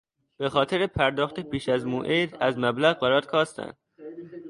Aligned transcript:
به 0.37 0.49
خاطر 0.49 0.87
پرداخت 0.87 1.39
پیش 1.39 1.69
از 1.69 1.85
موعد 1.85 2.35
از 2.39 2.57
مبلغ 2.57 2.99
برات 2.99 3.25
کاستن 3.25 3.73